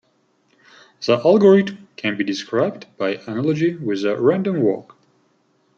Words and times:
The 1.05 1.17
algorithm 1.23 1.87
can 1.95 2.17
be 2.17 2.23
described 2.23 2.87
by 2.97 3.21
analogy 3.27 3.75
with 3.75 4.03
a 4.03 4.19
random 4.19 4.63
walk. 4.63 4.97